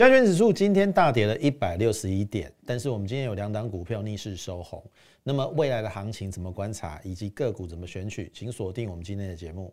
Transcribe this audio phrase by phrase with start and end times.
[0.00, 4.82] 加权指数今天大跌了一百六十一点，但是我们今天有两档股票逆势收红。
[5.22, 9.70] 那么未来的行情怎么观察，以及个股怎么选取，请锁定我们今天的节目。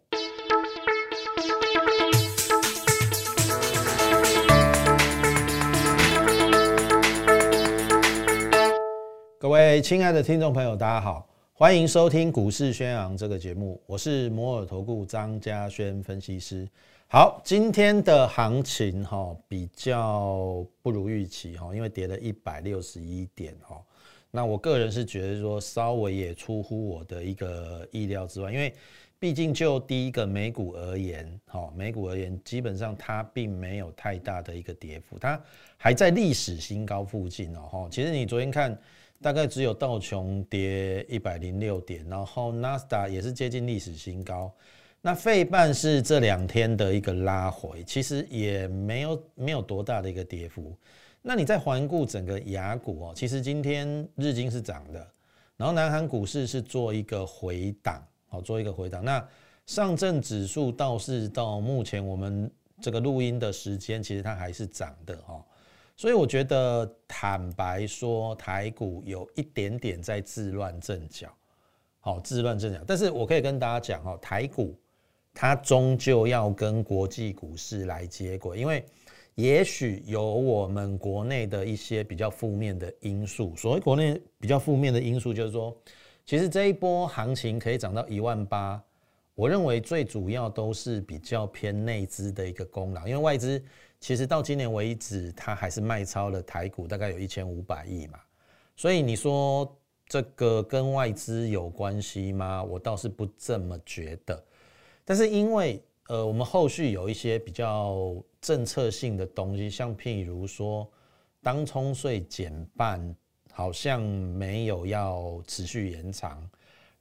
[9.39, 16.67] 各位亲爱的听众朋友，大家好，欢迎收听股市宣扬这个节目，我是摩尔投顾张家轩分析师。
[17.09, 23.81] 好，今天的行情哈比较不如预期哈，因为跌了一百六十一点哈。
[24.29, 28.73] 那我个人是觉得说稍微也出乎我的一个意料之外，因为
[29.17, 35.41] 毕竟就第一个美股而言，哈，美股而言基本上它并没有太大的一个跌幅，它
[35.77, 37.87] 还在历史新高附近哦哈。
[37.89, 38.77] 其实你昨天看，
[39.21, 44.51] 大概只有道琼跌一百零六点，然后纳斯达也是接近历史新高。
[45.01, 50.75] 那费半是这两天的一个拉回，其实也没有没有多大的一个跌幅。
[51.21, 55.07] 那你再环顾整个雅股哦，其实今天日经是涨的，
[55.55, 59.05] 然后南韩股市是做一个回档，好做一个回档。
[59.05, 59.25] 那
[59.65, 62.49] 上证指数倒是到目前我们
[62.81, 65.41] 这个录音的时间，其实它还是涨的哈。
[65.95, 71.29] 所以我觉得坦白说，台股有一点点在自乱阵脚，
[71.99, 72.79] 好自乱阵脚。
[72.85, 74.77] 但是我可以跟大家讲哈，台股。
[75.39, 78.83] 它终究要跟国际股市来接轨，因为
[79.35, 83.55] 也许有我们国内的一些比较负面的因素。
[83.55, 85.77] 所谓国内比较负面的因素，就是说，
[86.25, 88.83] 其实这一波行情可以涨到一万八，
[89.35, 93.63] 我认为最主要都是比较偏内资的一个功劳，因为外资
[93.99, 98.17] 其实到今年为止，它还是卖超了台股大概有一千五百亿嘛，
[98.75, 99.71] 所以你说
[100.07, 102.63] 这个跟外资有关系吗？
[102.63, 104.43] 我倒是不这么觉得。
[105.09, 110.85] 但是因为呃，我们后续有一些比较政策性的东西，像譬如说，
[111.41, 113.15] 当冲税减半，
[113.53, 116.45] 好像没有要持续延长，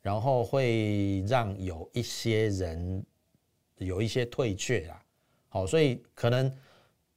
[0.01, 3.05] 然后会让有一些人
[3.79, 5.03] 有一些退却啦。
[5.49, 6.53] 好，所以可能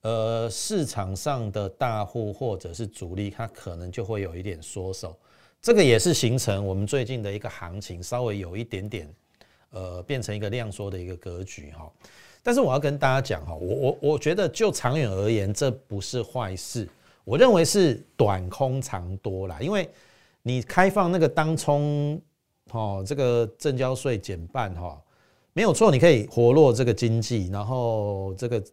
[0.01, 5.16] 呃，市场上的大户或者是主力，他可能就会有一点缩手，
[5.61, 9.07] 这个也是形成我们最近的一个行情稍微有一点点。
[9.72, 11.91] 呃，变成一个量缩的一个格局哈，
[12.41, 16.90] 但是我要跟大家讲哈，我我我觉得就长远而言，这不是坏事，
[17.24, 19.88] 我认为是短空长多啦，因为
[20.41, 22.19] 你开放那个当冲，
[22.72, 25.00] 哦，这个证交税减半哈，
[25.53, 28.63] 没有错，你可以活络这个经济，然后这个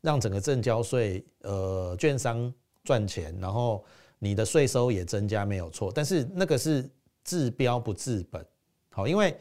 [0.00, 3.84] 让整个证交税呃券商赚钱，然后
[4.18, 6.90] 你的税收也增加，没有错，但是那个是
[7.22, 8.44] 治标不治本，
[8.90, 9.32] 好，因为。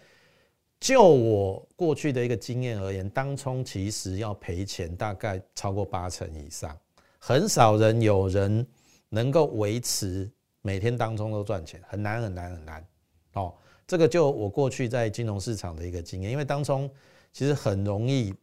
[0.79, 6.75] 就我过去的一个经验而言，当冲其实要赔钱，大概超过八成以上，
[7.19, 8.65] 很少人有人
[9.09, 10.31] 能够维持
[10.61, 12.87] 每天当冲都赚钱，很难很难很难。
[13.33, 13.53] 哦，
[13.85, 16.89] 这个就我过去在金融市场的一个经验，因为当冲
[17.33, 18.33] 其实很容易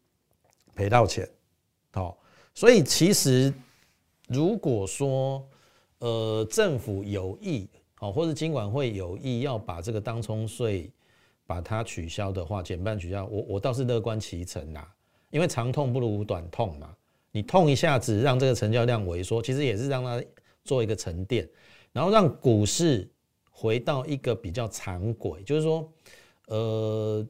[0.75, 1.27] 赔到钱。
[1.95, 2.15] 哦，
[2.55, 3.51] 所以其实
[4.29, 5.43] 如果说
[6.01, 7.67] 呃政府有意
[8.01, 10.93] 哦，或者金管会有意要把这个当冲税。
[11.47, 14.93] 把它取消的话，减半取消，我我倒是乐观其成啦，
[15.31, 16.95] 因为长痛不如短痛嘛。
[17.31, 20.23] 你痛一下子，让这个成交量萎缩，其实也是让它
[20.65, 21.49] 做一个沉淀，
[21.93, 23.09] 然后让股市
[23.51, 25.43] 回到一个比较长轨。
[25.43, 25.93] 就是说，
[26.47, 27.27] 呃，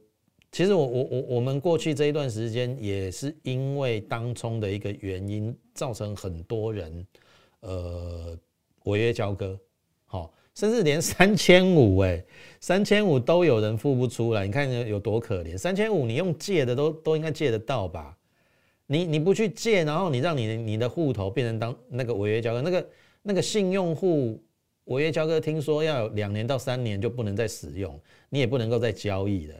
[0.51, 7.07] 其实我我我我们过去这一段时间也是因为当冲的一个原因，造成很多人
[7.59, 8.37] 呃
[8.85, 9.59] 违约交割，
[10.05, 10.33] 好。
[10.57, 12.19] 甚至连三千五哎，
[12.59, 15.55] 三千五都有人付不出来，你看有多可怜？
[15.55, 18.17] 三千五你用借的都都应该借得到吧？
[18.87, 22.89] 你你不去借，然后你让你你的户头变成当那个违约交割，那个
[23.21, 24.41] 那个信用户
[24.85, 27.95] 违约交割，听说要有两年到三年就不能再使用，
[28.29, 29.55] 你也不能够再交易了。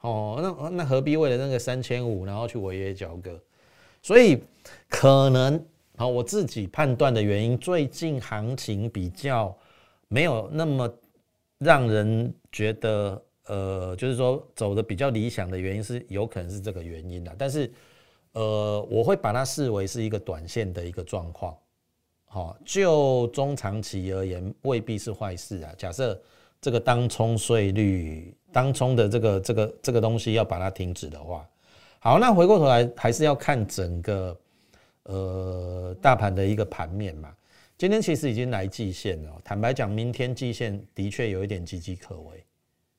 [0.00, 3.38] 哦，那那何必为了那个三千五然后去违约交割？
[4.00, 4.38] 所以
[4.88, 5.62] 可能
[5.98, 9.54] 好，我自己判断的原因，最近行情比较。
[10.12, 10.92] 没有那么
[11.56, 17.72] 让人觉得，呃，就是说走的比较理想的原因是有可能是这个原因的，但是，
[18.32, 21.56] 呃，我会把它视为是一个短线的一个状况，
[22.26, 25.72] 好，就中长期而言未必是坏事啊。
[25.78, 26.20] 假设
[26.60, 31.48] 这个当冲税率、当冲的这个这个这个东西要把它停止的话，
[32.00, 34.38] 好，那回过头来还是要看整个
[35.04, 37.34] 呃大盘的一个盘面嘛。
[37.82, 42.46] 今天其实已经来季线了，坦白讲，明天季线的确有一点岌岌可危，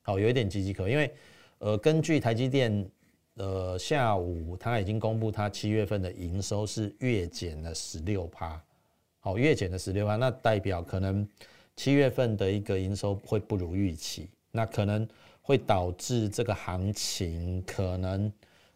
[0.02, 1.10] 好，有一点岌岌可危，因为
[1.56, 2.86] 呃，根据台积电
[3.36, 8.62] 呃下午它已经公布它七月份的营收是月减了十六趴，
[9.20, 11.26] 好，月减了十六趴，那代表可能
[11.76, 15.08] 七月份的一个营收会不如预期，那可能
[15.40, 18.30] 会导致这个行情可能。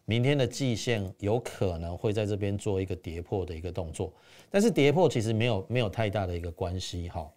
[0.09, 4.11] 明天的季线有可能会在这边做一个跌破的一个动作，
[4.49, 7.31] 但是跌破其实没有没有太大的一个关系哈，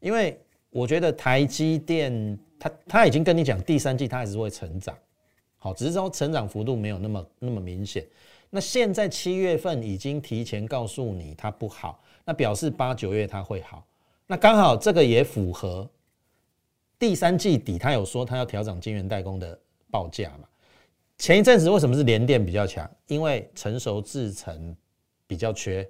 [0.00, 0.40] 因为
[0.70, 4.96] 我觉得台积电它它已经跟你讲第三季它还是会成长，
[5.58, 8.02] 好，只是说成长幅度没有那么那么明显。
[8.48, 13.84] 那现在七月份已经提前告诉你它不好，那表示八九月它会好，
[14.26, 15.86] 那刚好这个也符合
[16.98, 19.60] 第三季底它有说它要调整晶圆代工的
[19.90, 20.48] 报价嘛。
[21.18, 22.90] 前一阵子为什么是联电比较强？
[23.06, 24.76] 因为成熟制程
[25.26, 25.88] 比较缺，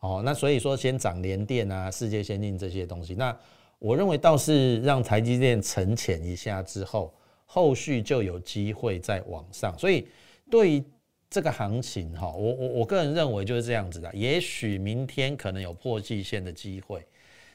[0.00, 3.14] 哦，那所以说先涨联电啊、世界先进这些东西。
[3.14, 3.36] 那
[3.78, 7.12] 我认为倒是让台积电沉潜一下之后，
[7.46, 9.76] 后续就有机会再往上。
[9.78, 10.06] 所以
[10.50, 10.84] 对于
[11.30, 14.12] 这个行情哈，我我我个人认为就是这样子的。
[14.14, 17.04] 也许明天可能有破季线的机会，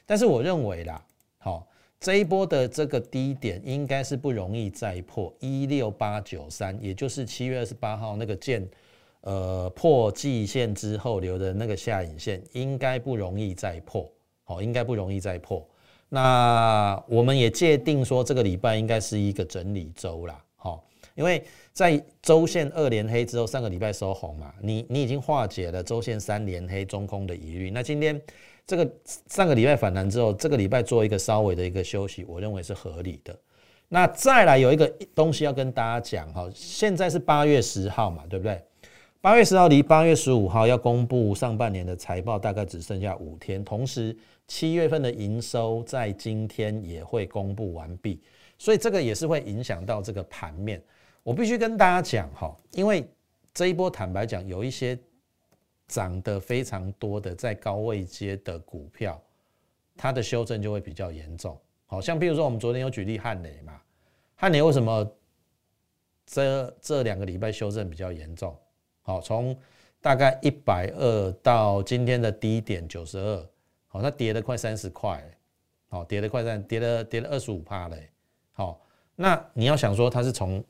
[0.04, 1.02] 但是我认为啦，
[1.38, 1.66] 好。
[2.00, 8.66] 这一波的这个低点应该是不容易再破一六八九三，也就是七月二十八号那个见
[9.22, 14.08] 呃破季线之后留的那个下影线，应该不容易再破，
[14.44, 15.66] 好，应该不容易再破。
[16.08, 20.84] 那我们也界定说，这个礼拜应该是一个整理周啦，好，
[21.16, 21.42] 因为
[21.72, 28.22] 在周线二连黑之后，上个礼拜收红嘛，你你已经化解了周线三连黑中空的疑虑，那今天。
[28.68, 28.86] 这个
[29.28, 33.34] 上个礼拜反弹之后，这个礼拜做一个稍微的一个休息，我认为是合理的。
[33.88, 38.62] 那再来有一个东西要跟大家讲哈，现在是八月十号嘛，对不对？
[39.22, 43.64] 八月十号离八月十五号要公布上半年的财报，大概只剩下五天。
[43.64, 44.14] 同时，
[44.46, 48.20] 七月份的营收在今天也会公布完毕，
[48.58, 50.78] 所以这个也是会影响到这个盘面。
[51.22, 53.08] 我必须跟大家讲哈，因为
[53.54, 54.98] 这一波坦白讲有一些。
[55.88, 59.20] 涨得非常多的在高位阶的股票，
[59.96, 61.58] 它的修正就会比较严重。
[61.86, 63.80] 好像比如说我们昨天有举例汉雷嘛，
[64.36, 65.10] 汉雷为什么
[66.26, 68.54] 这这两个礼拜修正比较严重？
[69.00, 69.56] 好，从
[70.02, 73.48] 大概一百二到今天的低点九十二，
[73.86, 75.24] 好，它跌了快三十块，
[75.88, 78.10] 好，跌了快三，跌了跌了二十五帕嘞。
[78.52, 78.78] 好，
[79.16, 80.62] 那你要想说它是从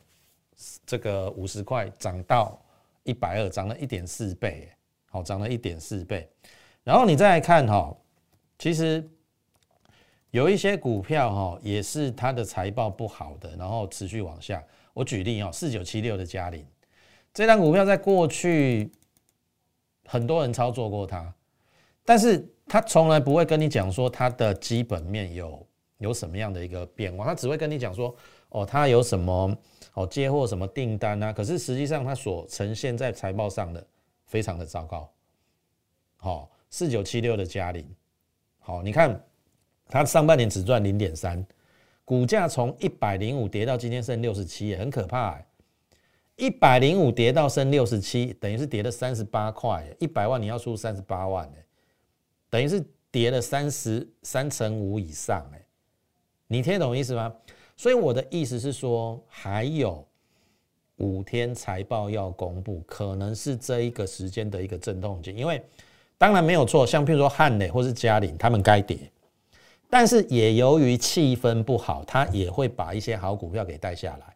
[0.86, 2.56] 这个五十块涨到
[3.02, 4.70] 一百二，涨了一点四倍。
[5.10, 6.28] 好，涨了一点四倍，
[6.84, 7.96] 然后你再来看哈，
[8.58, 9.02] 其实
[10.30, 14.62] 有一些股票哈，也是它的财报不好的，然后持续往下。
[14.92, 16.66] 我举例哦，四九七六的嘉麟，
[17.32, 18.92] 这张股票在过去
[20.04, 21.32] 很多人操作过它，
[22.04, 25.66] 但是它从来不会跟你讲说它的基本面有
[25.96, 28.14] 有什么样的一个变化，它只会跟你讲说
[28.50, 29.56] 哦，它有什么
[29.94, 33.86] 哦接货什么订单啊，可是实际上它所呈现在财报上的。
[34.28, 35.10] 非常的糟糕，
[36.16, 37.84] 好，四九七六的嘉麟，
[38.58, 39.18] 好，你看
[39.86, 41.44] 它上半年只赚零点三，
[42.04, 45.42] 股价从一百零五跌到今天剩六十七，很可怕，
[46.36, 51.64] 一百零五跌到剩六十七，等于是跌了三十八块，一百万你要出三十八万，哎，
[52.50, 55.66] 等于是跌了三十三成五以上，哎，
[56.46, 57.34] 你听得懂意思吗？
[57.76, 60.07] 所以我的意思是说，还有。
[60.98, 65.62] 五天财报要公布，可能是这一个时间的一个阵痛期，因为
[66.16, 68.98] 当然没有错，像譬如说汉磊或是嘉麟，他们该跌，
[69.88, 74.34] 但是也由于气氛不好，他也会把一些好股票给带下来。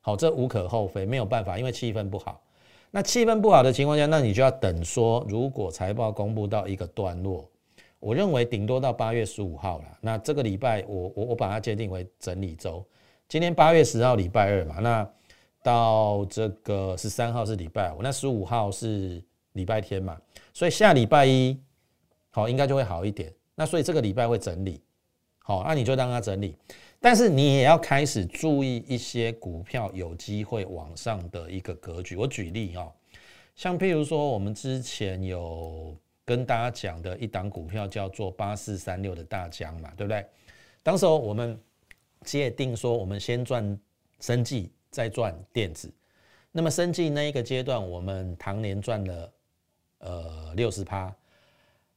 [0.00, 2.40] 好，这无可厚非，没有办法，因为气氛不好。
[2.90, 7.48] 那气氛不好的情况下，那你就要等说，如果财报公布到一个段落，
[8.00, 9.84] 我认为顶多到八月十五号了。
[10.00, 12.84] 那这个礼拜，我我我把它界定为整理周。
[13.28, 15.08] 今天八月十号礼拜二嘛，那。
[15.62, 20.20] 到这个十三号是礼拜五，那十五号是礼拜天嘛，
[20.52, 21.58] 所以下礼拜一
[22.30, 23.32] 好应该就会好一点。
[23.54, 24.82] 那所以这个礼拜会整理，
[25.38, 26.56] 好，那你就让它整理。
[26.98, 32.16] 但是你也要开始注意一些股票有机会往上的一个格局。
[32.16, 32.92] 我举例哦，
[33.54, 40.24] 像譬如说我们之前有跟大家讲的一档股票叫做八四三六的大疆嘛，对不对？
[40.82, 41.60] 当时我们
[42.24, 43.78] 界定说，我们先赚
[44.20, 44.72] 生计。
[44.92, 45.90] 再赚电子，
[46.52, 49.32] 那么生计那一个阶段，我们唐年赚了
[50.00, 51.10] 呃六十趴，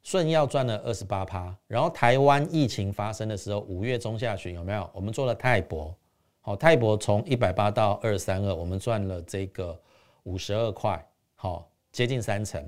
[0.01, 4.89] 顺药赚了二十八趴，然后台湾疫情发生的时候，五月中下旬有没有？
[4.93, 5.93] 我们做了泰博，
[6.39, 9.77] 好，泰博从一百八到二三二，我们赚了这个
[10.23, 12.65] 五十二块，好，接近三成。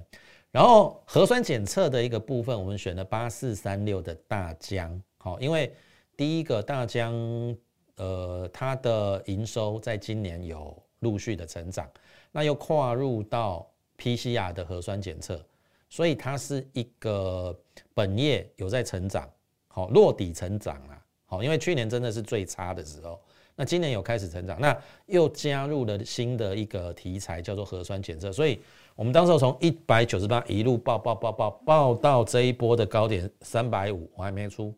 [0.51, 5.73] 然后核酸检测的一个部分，我们选了八四三六的大疆，好，因为
[6.17, 7.57] 第一个大疆。
[7.97, 11.89] 呃，它的营收在今年有陆续的成长，
[12.31, 15.43] 那又跨入到 PCR 的核酸检测，
[15.89, 17.59] 所以它是一个
[17.93, 19.27] 本业有在成长，
[19.67, 23.19] 好落底成长啊，好，因为去年真的是最差的时候，
[23.55, 28.59] 那今年有开始成长，那又加入了新的一个题材叫做核酸检测，所以
[28.95, 34.71] 我们当时从一百九十八一路爆爆爆爆爆到这一波的高点三百五，我还没出，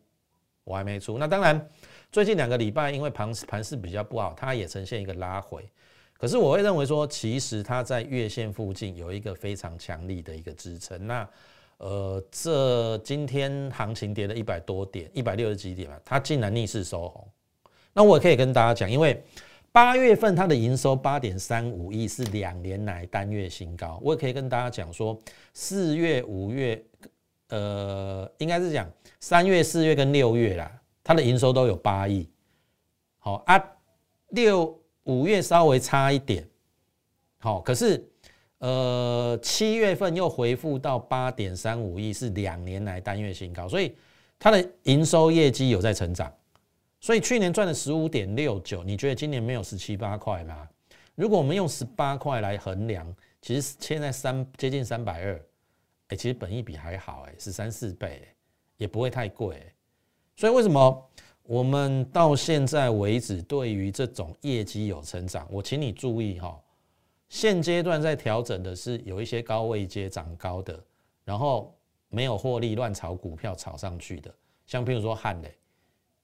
[0.64, 1.68] 我还没出，那当然。
[2.12, 5.64] 最近两个礼拜，因为盘盘势比较不好，它也呈现一个拉回。
[6.18, 11.06] 可是我会认为说，其实它在月线附近有一个非常强力的一个支撑。
[11.06, 11.28] 那
[11.78, 17.26] 呃，这今天行情跌了一百多点，一百六十几点嘛，它竟然逆势收红。
[17.92, 19.22] 那我可以跟大家讲，因为
[19.70, 24.00] 八月份它的营收八点三五亿是两年来单月新高。
[24.02, 25.16] 我也可以跟大家讲说，
[25.54, 26.82] 四月、五月，
[27.50, 28.90] 呃，应该是讲
[29.20, 30.79] 三月、四月跟六月啦。
[31.02, 32.28] 它的营收都有八亿，
[33.18, 33.62] 好啊，
[34.28, 36.46] 六五月稍微差一点，
[37.38, 38.06] 好，可是
[38.58, 43.96] 呃七月份又回复到八点三五亿，是两年来单月新高，所以
[44.38, 46.32] 它的营收业绩有在成长，
[47.00, 50.68] 所以去年赚了十五点六九，你觉得今年没有十七八块吗？
[51.14, 55.42] 如果我们用十八块来衡量，其实现在三接近三百二，
[56.08, 58.22] 哎，其实本益比还好，哎，是三四倍，
[58.76, 59.60] 也不会太贵。
[60.40, 61.10] 所以为什么
[61.42, 65.46] 我们到现在为止对于这种业绩有成长？
[65.50, 66.58] 我请你注意哈，
[67.28, 70.82] 现阶段在调整的是有一些高位接涨高的，
[71.24, 71.76] 然后
[72.08, 75.54] 没有获利乱炒股票炒上去的，像譬如说汉磊，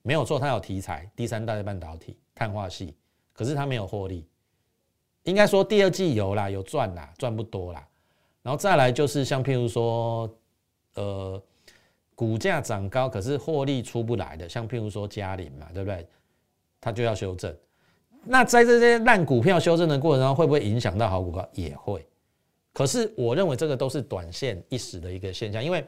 [0.00, 2.94] 没有错，它有题材，第三代半导体碳化系，
[3.35, 4.26] 可是它没有获利，
[5.25, 7.87] 应该说第二季有啦，有赚啦，赚不多啦。
[8.40, 10.35] 然后再来就是像譬如说，
[10.94, 11.42] 呃。
[12.16, 16.04] 股价涨高，可是获利出不来的，像譬如说嘉麟嘛，对不对？
[16.80, 17.54] 它就要修正。
[18.25, 21.46] 那在这些烂股票修正的过程中，会不会影响到好股票？
[21.52, 22.04] 也会。
[22.73, 25.85] 可是我认为这个都是短线一时的一个现象，因为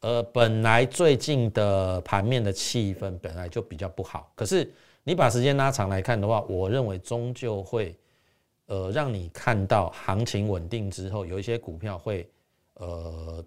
[0.00, 4.32] 呃，本来最近的盘面的气氛本来就比较不好。
[4.34, 4.68] 可是
[5.04, 7.96] 你把时间拉长来看的话，我认为终究会
[8.66, 12.28] 呃让你看到行情稳定之后，有一些股票会
[12.74, 13.44] 呃。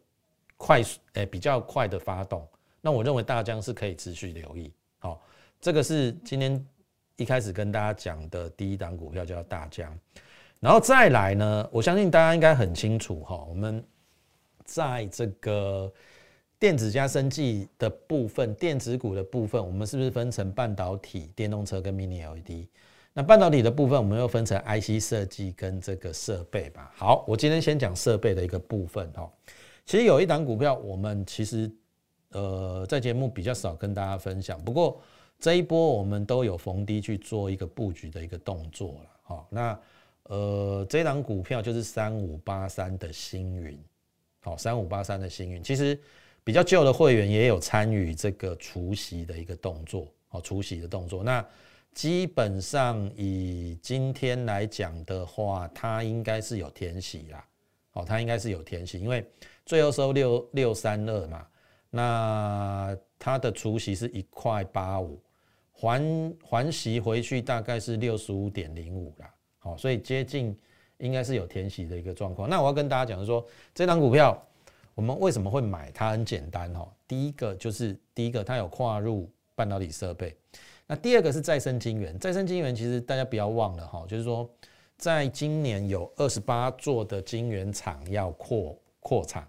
[0.63, 2.48] 快速诶，比较快的发动，
[2.79, 4.72] 那我认为大疆是可以持续留意。
[5.00, 5.22] 好，
[5.60, 6.65] 这个是今天
[7.17, 9.93] 一开始跟大家讲的第一档股票叫大疆，
[10.62, 13.84] 然后再来呢，我相信大家应该很清楚哈，我们
[14.63, 15.91] 在这个
[16.58, 22.67] 电子加生技的部分，电子股的部分，我们是不是分成半导体、电动车跟 Mini LED？
[23.12, 26.89] 那半导体的部分，我们又分成 IC 设计跟这个设备吧。
[26.96, 29.29] 好，我今天先讲设备的一个部分哈。
[29.86, 31.70] 其实有一档股票，我们其实
[32.30, 34.63] 呃在节目比较少跟大家分享。
[34.63, 35.02] 不过
[35.40, 39.10] 这一波我们都有逢低去做一个布局的一个动作了。
[39.24, 39.80] 好，那
[40.24, 43.78] 呃这档股票就是三五八三的星云。
[44.40, 46.00] 好，三五八三的星云，其实
[46.44, 50.08] 比较旧的会员也有参与这个除息的一个动作。
[50.30, 51.24] 好，除息的动作。
[51.24, 51.46] 那
[51.94, 57.46] 基本上以今天来讲的话，它应该是有填息啦。
[57.92, 59.25] 好，它应该是有填息，因为。
[59.65, 61.48] 最后收六六三二嘛，
[61.89, 65.22] 那它的除息是一块八五，
[65.72, 70.58] 还还息回去大概是六十五点零五啦，好，所以接近
[70.98, 72.50] 应该是有填息的一个状况。
[72.50, 74.38] 那我要跟大家讲说，这张股票
[74.96, 75.89] 我们为什么会买？
[75.91, 80.36] 它很简单哈，第一个就是第一个它有跨入半导体设备，
[80.86, 84.50] 那第二个是再生晶圆，再生晶圆其实大家不要忘了哈，就是说
[84.98, 89.48] 在今年有二十八座的晶圆厂要扩扩产。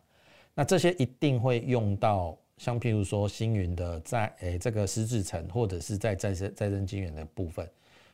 [0.54, 7.68] 那这些一定会用到，像譬如说星云的在诶这个湿制层，或者是在再生再生晶圆的部分，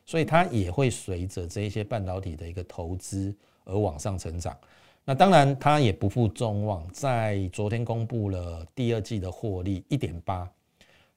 [0.05, 3.31] 所以它也会随着这一些半导体的一个投资
[3.63, 4.57] 而往上成长。
[5.05, 10.49] 那当然它也不负众望，在昨天公布了第二季的获利一点八。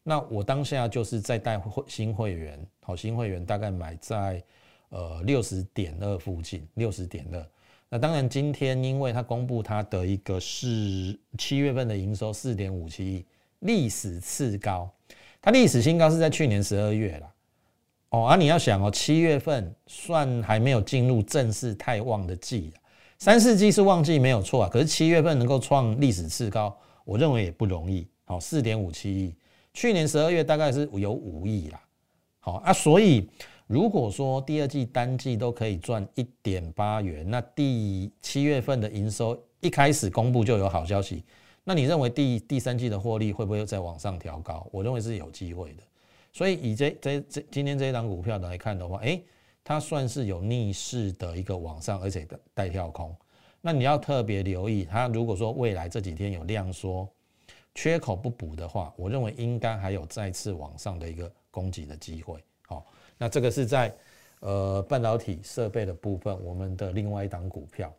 [0.03, 4.43] 那我当下就是在带会新会员，好新会员大概买在
[4.91, 7.47] 呃六十点二附近，六十点二。
[7.95, 13.25] 那当然，今天因为它公布它的一个是七月份的营收四点五七亿，
[13.61, 14.91] 历史次高，
[15.41, 17.33] 它历史新高是在去年十二月了。
[18.09, 22.73] 哦，而你要想哦，七月份算还没有进入正式太旺的季
[23.17, 28.05] 三四季是旺季没有错啊，可是七月份能够创历史次高，我认为也不容易。
[28.25, 29.37] 好，四点五七亿，
[29.73, 31.81] 去年十二月大概是有五亿啦。
[32.41, 33.31] 好啊，所以。
[33.67, 41.25] 如果说第二季单季都可以赚一点八元，那第七月份的营收一开始公布就有好消息，
[41.65, 44.67] 那你认为第第三季的获利会不会再往上调高？
[44.71, 45.83] 我认为是有机会的。
[46.31, 49.25] 所以以这这这今天这一档股票来看的话，诶，
[49.63, 53.17] 它算是有逆势的一个往上，而且带跳空。
[53.63, 57.09] 那你要特别留意，它如果说未来这几天有量缩，
[57.75, 62.45] 缺口不补的话，我认为应该还有再次往上的一个攻击的机会。
[62.67, 62.85] 好，
[63.19, 63.95] 那这个是在
[64.41, 67.93] 呃半导体设备的部分，我们的另外一档股票。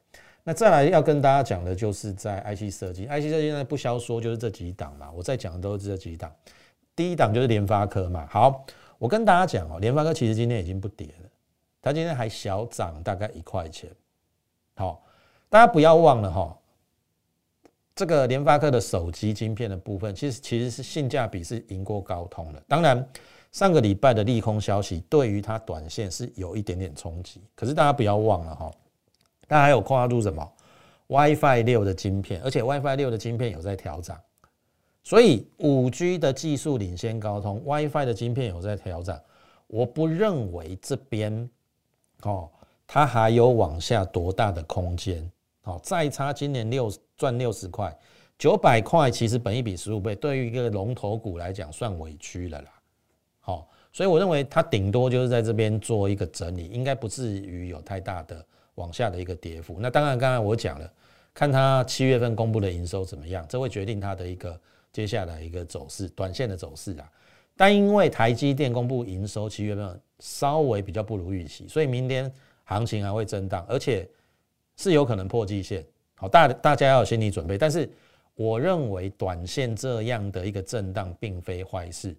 [0.44, 6.32] 那再来要跟大家讲的就是在 IC 设计，IC 设计现在不消说就是这几档嘛，我在讲的都是这几档。
[6.96, 8.28] 第一档就是联发科嘛。
[8.30, 8.66] 好，
[8.98, 11.30] 我跟大家讲哦，联发科其实今天已经不跌了，
[11.82, 13.90] 它今天还小涨大概一块钱。
[14.76, 15.02] 好。
[15.48, 16.58] 大家不要忘了哈，
[17.96, 22.62] 这个联发科的手机晶片的部分，其实其实是性价比是赢过高通的。
[22.68, 23.08] 当然，
[23.56, 27.40] 上个礼拜的利空消息对于它短线是有一点点冲击。
[27.56, 28.70] 可是大家不要忘了哈，
[29.48, 30.46] 它还有跨入什么
[31.08, 34.14] WiFi 六的晶片，而且 WiFi 六的晶片有在调整，
[35.06, 39.18] 所以五 G 的技术领先高通，WiFi 的晶片有在调整。
[39.68, 41.50] 我不认为这边
[42.24, 42.50] 哦，
[42.86, 45.32] 它还有往下多大的空间。
[45.64, 47.98] 哦，再差今年六赚六十块，
[48.38, 52.70] 九百块其实本一比十五倍，对于一个龙头股来讲算委屈了啦。
[53.46, 59.78] 好，所以我认为它顶多就是在这边做一个整理，应该不至于有太大的往下的一个跌幅。
[59.80, 60.92] 那当然，刚才我讲了，
[61.34, 64.60] 看它七月份公布的营收怎么样，这会决定它的一个
[64.92, 67.08] 接下来一个走势，短线的走势啊。
[67.56, 72.30] 但因为台积电公布营收七月份稍微比较不如预期，所以明天
[72.64, 74.06] 行情还会震荡，而且。
[74.78, 75.82] 是有可能破季线，
[76.16, 77.58] 好，大大家要有心理准备。
[77.58, 77.90] 但是
[78.36, 82.14] 我认为短线这样的一个震荡并非坏事，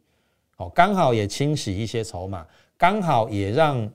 [0.56, 2.44] 好，刚好也清洗一些筹码，
[2.76, 3.88] 刚好也让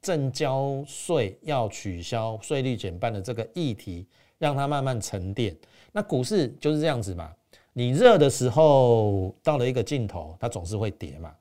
[0.00, 4.06] 正交税要取消税率减半的这个议题，
[4.38, 5.54] 让它慢慢沉淀。
[5.92, 7.30] 那股市就是这样子嘛，
[7.72, 11.34] 你热的时候到了一个尽头，它总是会跌嘛。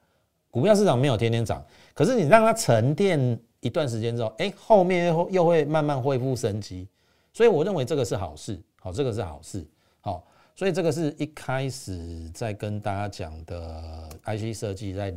[0.52, 3.40] 股票市场没有天天涨，可是你让它沉淀。
[3.60, 6.88] 一段时间之后，哎，后面又又会慢慢恢复生机，
[7.34, 9.66] 所以我认为这个是好事，好，这个是好事，
[10.00, 10.24] 好，
[10.58, 15.14] 所以这个是一开始在跟大家讲的 IC 设计，在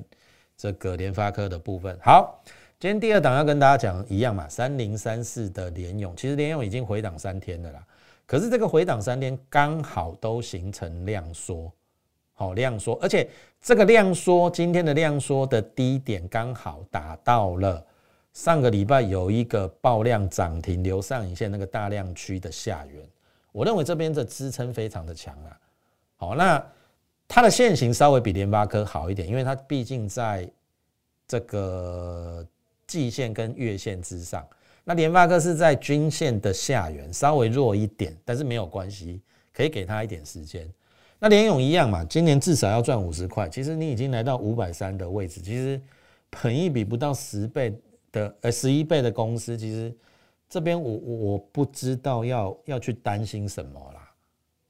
[0.54, 1.98] 这个联发科的部分。
[2.02, 2.44] 好，
[2.78, 7.82] 今天第二档要跟大家讲一样嘛，三零三四的联勇，其实联勇已经回档三天了啦，
[8.26, 11.72] 可是这个回档三天刚好都形成量缩，
[12.34, 13.26] 好量缩，而且
[13.62, 17.82] 这个量缩，今天的量缩的低点刚好达到了。
[18.34, 23.02] 上个礼拜有一个爆量涨停，留上影线那个大量区的下缘，
[23.52, 25.58] 我认为这边的支撑非常的强啊。
[26.16, 26.64] 好，那
[27.26, 30.50] 它的线型稍微比联发科好一点，因为它毕竟在
[31.26, 32.46] 这个
[32.86, 34.46] 季线跟月线之上。
[34.84, 39.20] 那联发科是在均线的下缘，稍微弱一点，但是没有关系，
[39.52, 40.68] 可以给他一点时间。
[41.18, 43.48] 那联勇一样嘛，今年至少要赚五十块。
[43.48, 45.80] 其实你已经来到五百三的位置，其实
[46.30, 47.74] 本一比不到十倍。
[48.12, 49.94] 的呃十一倍的公司，其实
[50.50, 54.12] 这边我我不知道要要去担心什么啦。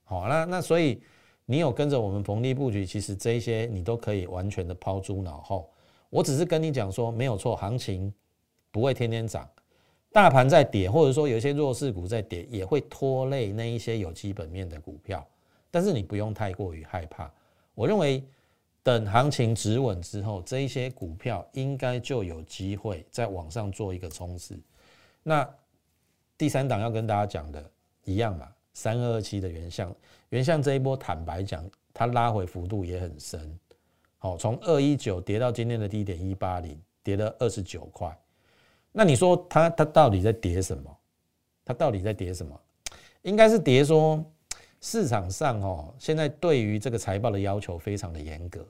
[0.04, 1.02] 好，那那所以
[1.44, 5.68] 你有跟着我们逢低布局，其实这一些你都可以完全的抛诸脑后。
[6.10, 8.12] 我只是跟你讲说，没有错，行情
[8.70, 9.48] 不会天天涨，
[10.12, 15.26] 大盘在跌，或者说有一些弱势股在跌，也会拖累那一些有基本面的股票。
[15.70, 17.28] 但是你不用太过于害怕，
[17.74, 18.22] 我认为。
[18.82, 24.58] 等行情止稳之后，这一些股票应该就有机会在往上做一个冲刺。
[25.22, 25.46] 那
[26.40, 27.70] 第三档要跟大家讲的
[28.04, 29.94] 一样嘛，三二二七的原相，
[30.30, 33.58] 原相这一波坦白讲，它拉回幅度也很深。
[34.16, 38.18] 好，从二一九跌到今天的低点一八零，跌了二十九块。
[38.90, 40.96] 那你说它它到底在跌什么？
[41.62, 42.58] 它到底在跌什么？
[43.20, 44.24] 应该是跌说。
[44.80, 48.66] 市场上哦，现在对于这个财报的要求非常的严格。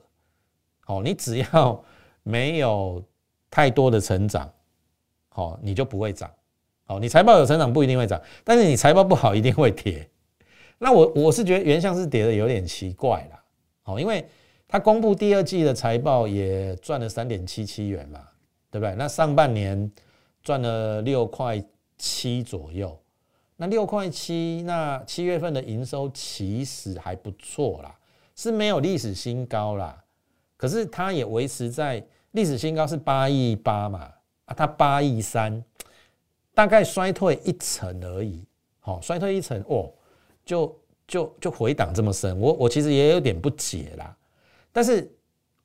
[0.81, 1.81] 好，你只要
[2.23, 3.01] 没有
[3.49, 4.53] 太多的成长，
[5.29, 6.29] 好，你就不会涨。
[6.85, 10.09] 好，你财报有成长不一定会涨，但是你财报不好一定会跌。
[10.77, 13.43] 那我我是觉得原相是跌的有点奇怪啦。
[13.83, 14.27] 好，因为
[14.67, 18.19] 它公布第二季的财报也赚了三点七七元嘛，
[18.69, 18.95] 对不对？
[18.95, 19.91] 那上半年
[20.43, 21.63] 赚了六块
[21.97, 22.97] 七左右。
[23.57, 27.95] 那六块七，那七月份的营收其实还不错啦，
[28.35, 30.03] 是没有历史新高啦，
[30.57, 34.11] 可是它也维持在历史新高是八亿八嘛，
[34.45, 35.63] 啊，它八亿三，
[36.53, 38.43] 大概衰退一层而已，
[38.79, 39.91] 好，衰退一层哦，
[40.45, 44.15] 就就就回档这么深，我我其实也有点不解啦，
[44.71, 45.11] 但是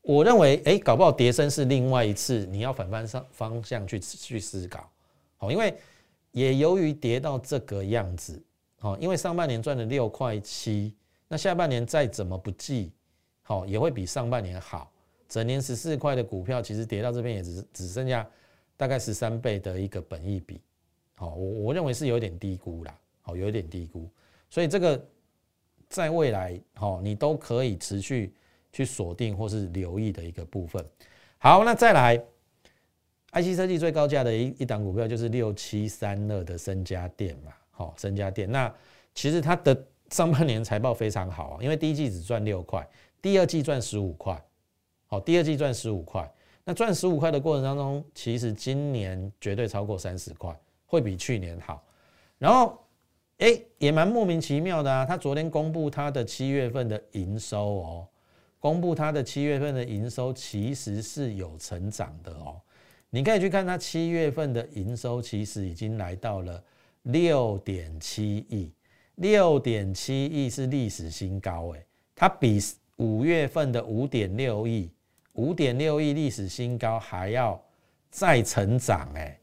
[0.03, 4.91] 我认为，哎，搞不好跌升是另外一次，你要反方向方向去去思考，
[5.37, 5.75] 好，因为。
[6.33, 8.39] 也由于跌到这个样子，
[8.79, 10.95] 好，因为上半年赚了六块七，
[11.29, 12.93] 那下半年再怎么不济，
[13.41, 14.93] 好，也会比上半年好。
[15.31, 18.29] 整年十四块的股票，其实跌到这边也只只剩下
[18.77, 20.61] 大概十三倍的一个本益比，
[21.17, 24.09] 好，我我认为是有点低估啦，好，有点低估，
[24.49, 25.03] 所以这个
[25.89, 28.33] 在未来，好，你都可以持续
[28.73, 30.85] 去锁定或是留意的一个部分。
[31.39, 32.17] 好，那再来
[33.33, 38.73] ，IC 设计最高价的一一档股票就是六七三二的深家电嘛，好，深家电，那
[39.15, 39.77] 其实它的
[40.11, 42.87] 上半年财报非常好啊，因为第一季只赚六块，
[43.23, 44.39] 第二季赚十五块，
[45.07, 46.31] 好，第二季赚十五块。
[46.69, 50.53] 那赚十五块的过程当中，其实今年绝对超过三十块，
[50.87, 51.85] 会比去年好。
[52.39, 52.83] 然后，
[53.39, 55.05] 哎，也蛮莫名其妙的啊。
[55.05, 58.09] 他昨天公布他的七月份的营收哦，
[58.59, 62.61] 公布他的七月份的营收其实是有成长的哦。
[63.11, 66.63] 你可以去看他七月份的营收，其实已经来到了
[67.03, 68.73] 六点七亿，
[69.17, 72.61] 六点七亿是历史新高哎，它比
[72.97, 74.91] 五月份的五点六亿。
[75.35, 77.63] 五点六亿历史新高，还要
[78.11, 79.39] 再成长哎，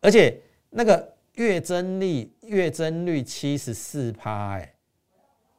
[0.00, 4.74] 而且那个月增率月增率七十四趴哎，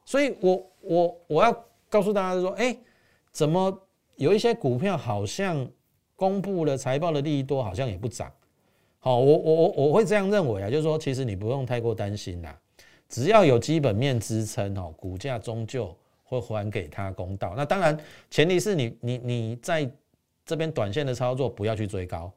[0.06, 2.76] 所以我我我要告诉大家说，哎，
[3.32, 5.68] 怎么有一些股票好像
[6.16, 8.32] 公布了财报的利益多，好像也不涨。
[9.00, 12.60] 好，我我我我会这样认为啊，就是说，其实你不用太过担心啦，
[13.10, 15.96] 只要有基本面支撑哦，股价终究。
[16.24, 17.54] 会还给他公道。
[17.58, 18.00] 那当然，
[18.30, 19.92] 前提是你你你在
[20.46, 22.32] 这边短线的操作不要去追高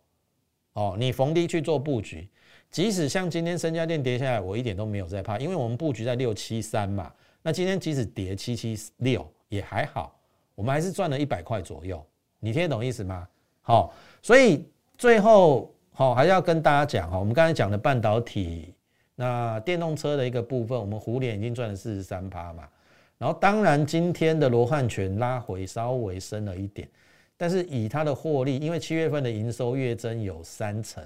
[0.75, 2.29] 哦，你逢低去做布局。
[2.71, 7.13] 即使像今天深家电跌下来，我一点都没有在怕，因为我们布局在六七三嘛。
[7.43, 10.19] 那今天即使跌七七六也还好，
[10.55, 12.05] 我们还是赚了一百块左右。
[12.41, 13.27] 你听得懂意思吗？
[13.63, 14.67] 好，所以
[14.99, 18.75] 最后好还是要跟大家讲哈，我们刚才讲的半导体，
[19.15, 22.69] 那电动车的一个部分，我们湖联已经赚了四十三趴嘛。
[23.17, 26.89] 然后当然，今天的罗汉拳拉回稍微深了一点，
[27.37, 31.03] 但是以它的获利，因为七月份的营收月增有三成，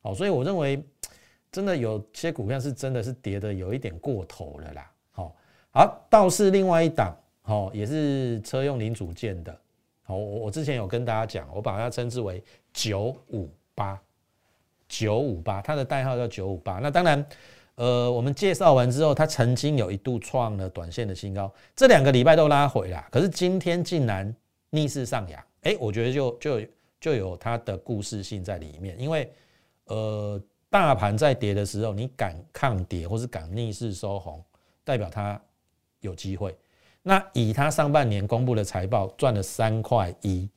[0.00, 0.82] 好，所以我认为
[1.50, 4.90] 真的有些股票是真的是跌的有一点过头了啦。
[5.12, 5.36] 好，
[5.72, 9.56] 好，倒是另外一档，好，也是车用零组件的，
[10.04, 14.00] 好，我我之前有跟大家讲，我把它称之为九五八，
[14.88, 17.24] 九五八，它的代号叫九五八，那当然。
[17.76, 24.32] 呃，我们介绍完之后，它曾经有一度创了短线的新高，这两个礼拜都拉回了，可是今天竟然
[24.74, 26.60] 逆势上扬，哎，我觉得就就
[27.00, 29.32] 就有它的故事性在里面，因为
[29.84, 34.44] 呃，大盘在跌的时候，你敢抗跌或是敢逆势收红，
[34.82, 35.40] 代表它
[36.00, 36.56] 有机会。
[37.02, 40.50] 那以它上半年公布的财报赚了三块一，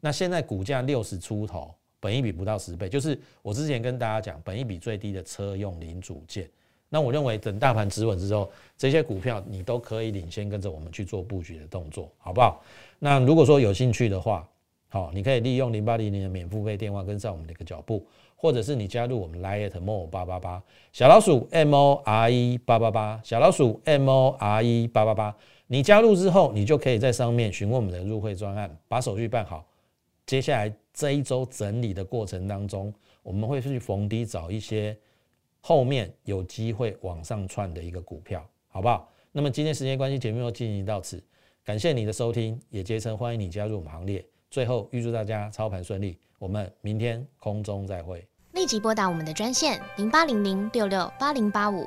[0.00, 1.74] 那现在股价六十出头。
[2.02, 6.48] 本一比不到十倍，就是我之前跟大家讲，本一比最低的车用零组件。
[6.90, 12.60] 那我认为等大盘止稳之后，这些股票你都可以领先跟着我们去做布局的动作，好不好？
[12.98, 14.46] 那如果说有兴趣的话，
[14.88, 25.34] 好，你可以利用零八零零的免付费电话跟上我们的一个脚步，或者是你加入我们 Lite More 八八八小老鼠 M O R E 八八八小老鼠 M O R E 八八八，
[25.68, 29.64] 你加入之后，你就可以在上面询问我们的入会专案，把手续办好，
[30.26, 30.72] 接下来。
[30.92, 34.94] 这一周整理的过程当中，我们会去逢低找一些
[35.60, 39.08] 后面有机会往上窜的一个股票，好不好？
[39.32, 41.22] 那么今天时间关系，节目就进行到此，
[41.64, 44.24] 感谢你的收听，也竭诚欢迎你加入我们行列。
[44.50, 48.26] 最后预祝大家操盘顺利，我们明天空中再会。
[48.54, 51.86] 立即拨打我们的专线零八零零六六八零八五